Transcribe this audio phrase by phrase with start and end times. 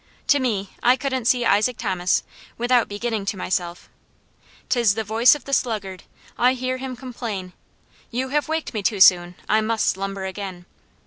[0.29, 2.23] To save me I couldn't see Isaac Thomas
[2.57, 3.87] without beginning to myself:
[4.67, 6.05] "'Tis the voice of the sluggard;
[6.39, 7.53] I hear him complain,
[8.09, 10.65] You have waked me too soon, I must slumber again.